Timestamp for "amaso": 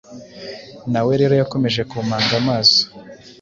2.41-2.81